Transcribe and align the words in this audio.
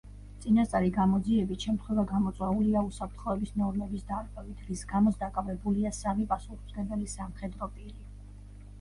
წინასწარი 0.43 0.87
გამოძიებით 0.95 1.65
შემთხვევა 1.67 2.05
გამოწვეულია 2.13 2.83
უსაფრთხოების 2.89 3.53
ნორმების 3.63 4.09
დარღვევით, 4.09 4.67
რის 4.73 4.85
გამოც 4.97 5.23
დაკავებულია 5.23 5.95
სამი 6.03 6.29
პასუხისმგებელი 6.37 7.11
სამხედრო 7.17 7.75
პირი. 7.75 7.99